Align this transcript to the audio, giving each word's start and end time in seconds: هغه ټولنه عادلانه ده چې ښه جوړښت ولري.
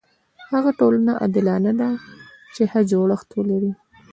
هغه 0.51 0.71
ټولنه 0.79 1.11
عادلانه 1.21 1.71
ده 1.79 1.89
چې 2.53 2.61
ښه 2.71 2.79
جوړښت 2.91 3.29
ولري. 3.33 3.71